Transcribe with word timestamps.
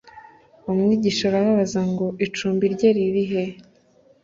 umwigisha 0.69 1.23
arababaza 1.27 1.81
ngo 1.91 2.05
icumbi 2.25 2.65
rye 2.73 2.89
riri 2.95 3.23
hehe 3.31 3.55